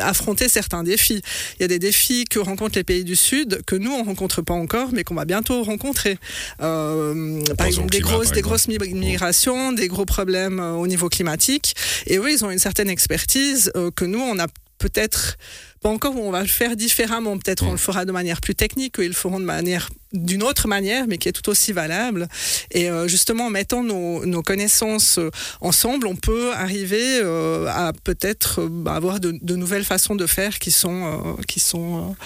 affronter 0.00 0.48
certains 0.48 0.82
défis. 0.82 1.22
Il 1.58 1.62
y 1.62 1.64
a 1.64 1.68
des 1.68 1.78
défis 1.78 2.24
que 2.24 2.40
rencontrent 2.40 2.76
les 2.76 2.84
pays 2.84 3.04
du 3.04 3.14
Sud 3.14 3.62
que 3.66 3.76
nous, 3.76 3.92
on 3.92 4.02
rencontre 4.02 4.42
pas 4.42 4.54
encore, 4.54 4.88
mais 4.92 5.04
qu'on 5.04 5.14
va 5.14 5.26
bientôt 5.26 5.62
rencontrer. 5.62 6.18
Par 6.58 7.66
exemple, 7.66 7.90
des 7.90 8.00
grosses, 8.00 8.32
des 8.32 8.42
grosses 8.42 8.66
migrations, 8.66 9.72
des 9.72 9.86
gros 9.86 10.06
problèmes 10.06 10.58
au 10.58 10.88
niveau 10.88 11.08
climatique. 11.08 11.76
Et 12.06 12.18
oui, 12.18 12.32
ils 12.34 12.44
ont 12.44 12.50
une 12.50 12.58
certaine 12.58 12.88
expérience 12.88 13.27
euh, 13.36 13.90
que 13.90 14.04
nous, 14.04 14.20
on 14.20 14.38
a 14.38 14.46
peut-être 14.78 15.36
pas 15.80 15.88
encore 15.88 16.16
où 16.16 16.20
on 16.20 16.30
va 16.30 16.40
le 16.40 16.48
faire 16.48 16.76
différemment. 16.76 17.38
Peut-être 17.38 17.64
on 17.64 17.72
le 17.72 17.78
fera 17.78 18.04
de 18.04 18.12
manière 18.12 18.40
plus 18.40 18.54
technique, 18.54 18.98
ou 18.98 19.02
ils 19.02 19.08
le 19.08 19.14
feront 19.14 19.40
de 19.40 19.44
manière 19.44 19.88
d'une 20.12 20.42
autre 20.42 20.68
manière, 20.68 21.06
mais 21.06 21.18
qui 21.18 21.28
est 21.28 21.32
tout 21.32 21.48
aussi 21.50 21.72
valable. 21.72 22.28
Et 22.70 22.90
euh, 22.90 23.08
justement, 23.08 23.46
en 23.46 23.50
mettant 23.50 23.82
nos, 23.82 24.24
nos 24.24 24.42
connaissances 24.42 25.18
euh, 25.18 25.30
ensemble, 25.60 26.06
on 26.06 26.16
peut 26.16 26.52
arriver 26.54 27.20
euh, 27.22 27.66
à 27.66 27.92
peut-être 27.92 28.66
bah, 28.66 28.94
avoir 28.94 29.20
de, 29.20 29.34
de, 29.42 29.56
nouvelles 29.56 29.84
façons 29.84 30.14
de 30.14 30.26
faire 30.26 30.58
qui 30.58 30.70
sont, 30.70 31.36
qui 31.46 31.60
sont, 31.60 32.16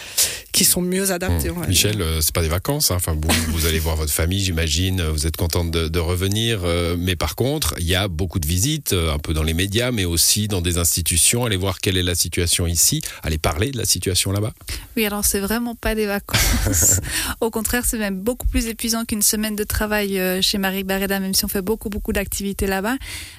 qui 0.53 0.65
sont 0.65 0.81
mieux 0.81 1.11
adaptées. 1.11 1.51
Mmh. 1.51 1.67
Michel, 1.67 2.05
c'est 2.21 2.33
pas 2.33 2.43
des 2.43 2.49
vacances. 2.49 2.91
Hein. 2.91 2.97
Enfin, 2.97 3.17
vous, 3.21 3.53
vous 3.53 3.67
allez 3.67 3.81
voir 3.81 3.97
votre 3.97 4.13
famille, 4.13 4.45
j'imagine. 4.45 5.03
Vous 5.03 5.27
êtes 5.27 5.37
contente 5.37 5.71
de, 5.71 5.89
de 5.89 5.99
revenir. 5.99 6.61
mais 6.99 7.17
par 7.17 7.35
contre, 7.35 7.75
il 7.79 7.87
y 7.87 7.95
a 7.95 8.07
beaucoup 8.07 8.39
de 8.39 8.47
visites, 8.47 8.93
un 8.93 9.19
peu 9.19 9.35
dans 9.35 9.43
les 9.43 9.55
médias, 9.55 9.91
mais 9.91 10.05
aussi 10.05 10.47
dans 10.47 10.61
des 10.61 10.79
institutions. 10.79 11.45
Allez 11.45 11.57
voir 11.57 11.81
quelle 11.81 11.97
est 11.97 12.03
la 12.03 12.15
situation 12.15 12.67
ici. 12.67 13.01
Allez 13.23 13.39
parler 13.43 13.71
de 13.73 13.79
la 13.79 13.85
situation 13.85 14.33
là-bas. 14.33 14.53
Oui, 14.97 15.05
alors 15.05 15.25
c'est 15.25 15.41
vraiment 15.41 15.75
pas 15.75 15.95
des 15.95 16.07
vacances. 16.07 17.01
Au 17.41 17.51
contraire 17.51 17.85
c'est 17.85 17.99
même 17.99 18.21
beaucoup 18.21 18.47
plus 18.47 18.67
épuisant 18.67 19.05
qu'une 19.05 19.23
semaine 19.23 19.57
de 19.57 19.65
travail 19.65 20.19
euh, 20.19 20.41
chez 20.41 20.59
Marie 20.59 20.85
Barreda, 20.85 21.21
même 21.21 21.35
si 21.35 21.45
on 21.45 21.49
fait 21.49 21.63
beaucoup, 21.63 21.91
beaucoup 21.91 22.13
d'activités 22.13 22.67
là-bas. 22.67 22.97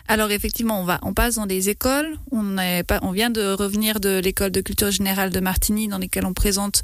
Alors 0.07 0.31
effectivement, 0.31 0.79
on 0.81 0.83
va, 0.83 0.99
on 1.03 1.13
passe 1.13 1.35
dans 1.35 1.45
des 1.45 1.69
écoles. 1.69 2.17
On, 2.31 2.57
est 2.57 2.83
pas, 2.83 2.99
on 3.01 3.11
vient 3.11 3.29
de 3.29 3.53
revenir 3.53 3.99
de 3.99 4.19
l'école 4.19 4.51
de 4.51 4.61
culture 4.61 4.91
générale 4.91 5.29
de 5.29 5.39
Martigny, 5.39 5.87
dans 5.87 5.97
lesquelles 5.97 6.25
on 6.25 6.33
présente 6.33 6.83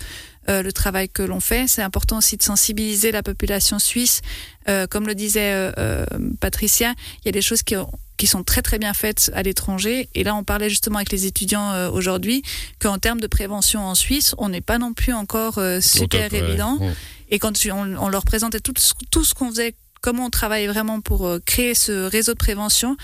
euh, 0.49 0.63
le 0.63 0.71
travail 0.71 1.09
que 1.09 1.21
l'on 1.21 1.39
fait. 1.39 1.67
C'est 1.67 1.83
important 1.83 2.17
aussi 2.17 2.37
de 2.37 2.43
sensibiliser 2.43 3.11
la 3.11 3.21
population 3.21 3.77
suisse. 3.77 4.21
Euh, 4.67 4.87
comme 4.87 5.05
le 5.05 5.15
disait 5.15 5.53
euh, 5.53 5.71
euh 5.77 6.05
Patricia, 6.39 6.93
il 7.21 7.25
y 7.25 7.29
a 7.29 7.31
des 7.31 7.41
choses 7.41 7.61
qui 7.61 7.75
ont 7.75 7.91
qui 8.19 8.27
sont 8.27 8.43
très 8.43 8.61
très 8.61 8.77
bien 8.77 8.93
faites 8.93 9.31
à 9.33 9.41
l'étranger. 9.41 10.09
Et 10.13 10.23
là, 10.23 10.35
on 10.35 10.43
parlait 10.43 10.69
justement 10.69 10.97
avec 10.97 11.11
les 11.11 11.25
étudiants 11.25 11.71
euh, 11.71 11.89
aujourd'hui 11.89 12.43
qu'en 12.77 12.99
termes 12.99 13.21
de 13.21 13.27
prévention 13.27 13.79
en 13.79 13.95
Suisse, 13.95 14.35
on 14.37 14.49
n'est 14.49 14.61
pas 14.61 14.77
non 14.77 14.93
plus 14.93 15.13
encore 15.13 15.57
euh, 15.57 15.79
super 15.79 16.29
top, 16.29 16.37
évident. 16.37 16.77
Ouais. 16.79 16.93
Et 17.29 17.39
quand 17.39 17.53
on, 17.67 17.95
on 17.97 18.09
leur 18.09 18.25
présentait 18.25 18.59
tout, 18.59 18.73
tout 19.09 19.23
ce 19.23 19.33
qu'on 19.33 19.49
faisait, 19.49 19.73
comment 20.01 20.25
on 20.25 20.29
travaillait 20.29 20.67
vraiment 20.67 20.99
pour 20.99 21.25
euh, 21.25 21.39
créer 21.43 21.73
ce 21.73 22.09
réseau 22.09 22.33
de 22.33 22.37
prévention, 22.37 22.97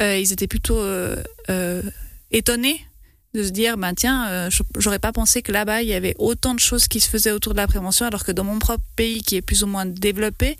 euh, 0.00 0.16
ils 0.16 0.32
étaient 0.32 0.46
plutôt 0.46 0.80
étonnés 2.30 2.86
de 3.34 3.42
se 3.42 3.50
dire, 3.50 3.76
ben 3.76 3.92
tiens, 3.94 4.48
j'aurais 4.78 4.98
pas 4.98 5.12
pensé 5.12 5.42
que 5.42 5.52
là-bas 5.52 5.82
il 5.82 5.88
y 5.88 5.94
avait 5.94 6.14
autant 6.18 6.54
de 6.54 6.60
choses 6.60 6.88
qui 6.88 7.00
se 7.00 7.08
faisaient 7.08 7.32
autour 7.32 7.52
de 7.52 7.58
la 7.58 7.66
prévention, 7.66 8.06
alors 8.06 8.24
que 8.24 8.32
dans 8.32 8.44
mon 8.44 8.58
propre 8.58 8.84
pays, 8.96 9.22
qui 9.22 9.36
est 9.36 9.42
plus 9.42 9.62
ou 9.62 9.66
moins 9.66 9.84
développé, 9.84 10.56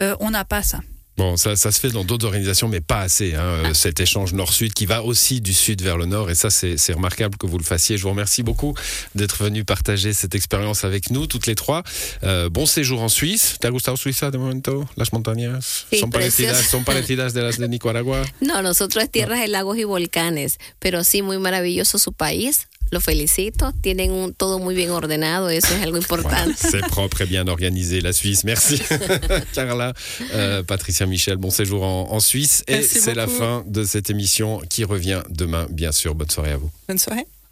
on 0.00 0.30
n'a 0.30 0.44
pas 0.44 0.62
ça. 0.62 0.80
Bon, 1.20 1.36
ça, 1.36 1.54
ça, 1.54 1.70
se 1.70 1.78
fait 1.78 1.90
dans 1.90 2.02
d'autres 2.02 2.24
organisations, 2.24 2.66
mais 2.66 2.80
pas 2.80 3.00
assez. 3.00 3.34
Hein, 3.34 3.58
ah. 3.66 3.74
Cet 3.74 4.00
échange 4.00 4.32
nord-sud 4.32 4.72
qui 4.72 4.86
va 4.86 5.02
aussi 5.04 5.42
du 5.42 5.52
sud 5.52 5.82
vers 5.82 5.98
le 5.98 6.06
nord. 6.06 6.30
Et 6.30 6.34
ça, 6.34 6.48
c'est 6.48 6.92
remarquable 6.94 7.36
que 7.36 7.46
vous 7.46 7.58
le 7.58 7.62
fassiez. 7.62 7.98
Je 7.98 8.04
vous 8.04 8.08
remercie 8.08 8.42
beaucoup 8.42 8.72
d'être 9.14 9.44
venu 9.44 9.62
partager 9.66 10.14
cette 10.14 10.34
expérience 10.34 10.82
avec 10.82 11.10
nous, 11.10 11.26
toutes 11.26 11.46
les 11.46 11.54
trois. 11.54 11.82
Euh, 12.22 12.48
bon 12.48 12.64
séjour 12.64 13.02
en 13.02 13.10
Suisse. 13.10 13.58
¿Te 13.60 13.66
ha 13.66 13.70
gustado 13.70 13.98
Suiza 13.98 14.30
de 14.30 14.38
momento? 14.38 14.88
Las 14.96 15.12
montañas 15.12 15.84
sí, 15.90 15.98
son, 15.98 16.08
parecidas, 16.08 16.66
son 16.66 16.84
parecidas 16.84 17.34
de 17.34 17.42
las 17.42 17.58
de 17.58 17.68
Nicaragua. 17.68 18.22
No, 18.40 18.62
nosotros 18.62 19.04
es 19.04 19.10
tierras 19.10 19.40
de 19.40 19.48
lagos 19.48 19.76
y 19.76 19.84
volcanes, 19.84 20.58
pero 20.78 21.04
sí 21.04 21.20
muy 21.20 21.38
maravilloso 21.38 21.98
su 21.98 22.14
país. 22.14 22.66
Lo 22.90 23.00
felicito, 23.00 23.72
tienen 23.80 24.10
un, 24.10 24.34
todo 24.34 24.58
muy 24.58 24.74
bien 24.74 24.90
ordenado, 24.90 25.48
eso 25.48 25.72
es 25.74 25.82
algo 25.82 25.96
importante. 25.96 26.54
Voilà, 26.54 26.56
c'est 26.70 26.86
propre 26.88 27.22
et 27.22 27.26
bien 27.26 27.46
organisé, 27.48 28.00
la 28.00 28.12
Suisse. 28.12 28.42
Merci, 28.44 28.80
Carla, 29.54 29.94
euh, 30.34 30.64
Patricia 30.64 31.06
Michel, 31.06 31.36
bon 31.36 31.50
séjour 31.50 31.84
en, 31.84 32.10
en 32.10 32.20
Suisse. 32.20 32.64
Et 32.66 32.82
c'est 32.82 33.14
la 33.14 33.28
fin 33.28 33.62
de 33.66 33.84
cette 33.84 34.10
émission 34.10 34.60
qui 34.68 34.84
revient 34.84 35.22
demain, 35.28 35.66
bien 35.70 35.92
sûr. 35.92 36.14
Bonne 36.16 36.30
soirée 36.30 36.52
à 36.52 36.56
vous. 36.56 36.70
Bonne 36.88 36.98
soirée. 36.98 37.26